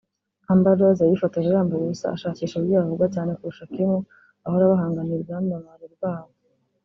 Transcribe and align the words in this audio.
Amber 0.51 0.73
Rose 0.79 1.03
yifotoje 1.09 1.49
yambaye 1.55 1.79
ubusa 1.83 2.05
ashakisha 2.15 2.53
uburyo 2.55 2.73
yavugwa 2.77 3.05
cyane 3.15 3.31
kurusha 3.37 3.63
Kim 3.73 3.91
bahora 4.41 4.71
bahanganiye 4.71 5.15
ubwamamare 5.19 5.87
bwabo 5.95 6.33